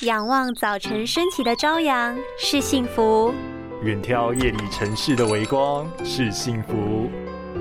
[0.00, 3.32] 仰望早晨升起的朝阳是幸福，
[3.82, 7.08] 远眺夜里城市的微光是幸福，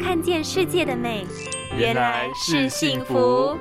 [0.02, 1.28] 看见世界的美
[1.78, 3.56] 原来是幸福。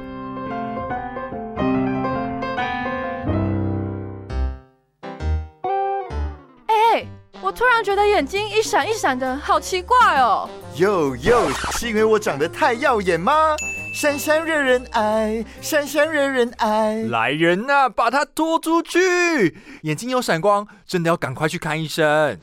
[6.66, 7.06] 哎，
[7.42, 10.48] 我突然觉得眼睛一闪一闪的，好奇怪哦。
[10.76, 13.54] 哟哟，是因为我长得太耀眼吗？
[13.92, 17.02] 闪闪惹人爱，闪闪惹人爱。
[17.04, 19.56] 来人呐，把他拖出去！
[19.82, 22.38] 眼睛有闪光，真的要赶快去看医生。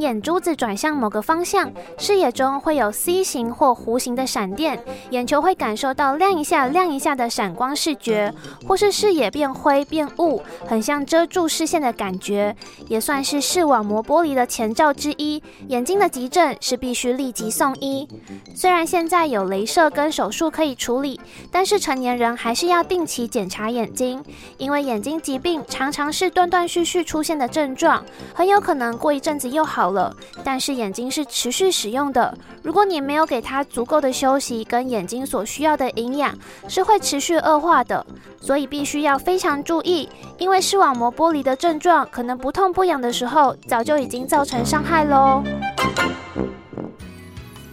[0.00, 8.32] 眼珠子转向某个方向，视野中会有 C 型或弧形的闪电，眼球会感受到亮一下、亮一下的闪光视觉，
[8.66, 12.56] 或是视野变灰变雾，很像遮住视线的感觉，
[12.88, 15.42] 也算是视网膜剥离的前兆之一。
[15.68, 18.08] 眼睛的急症是必须立即送医。
[18.54, 21.20] 虽然现在有镭射跟手术可以处理，
[21.50, 24.24] 但是成年人还是要定期检查眼睛，
[24.56, 29.89] 因为眼睛疾病常常是断断续续出现的症状，很有可能过一阵子又好。
[29.90, 32.36] 了，但是眼睛是持续使用的。
[32.62, 36.36] 如果你没有给它足够的休息跟眼睛所需要的营养，
[36.68, 38.04] 是会持续恶化的。
[38.40, 45.42] 所以必须要非常注意，因为视网膜剥离的症状可能不痛不痒的时候，早就已经造成伤害喽。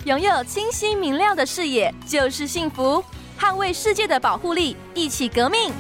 [0.04, 3.04] 拥有清晰明亮的视野就是幸福，
[3.40, 5.72] 捍卫世界的保护力，一起革命。